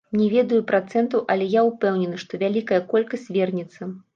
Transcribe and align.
Не 0.19 0.27
ведаю 0.35 0.61
працэнтаў, 0.71 1.21
але 1.35 1.45
я 1.53 1.61
ўпэўнены, 1.69 2.17
што 2.25 2.43
вялікая 2.45 2.81
колькасць 2.95 3.31
вернецца. 3.37 3.81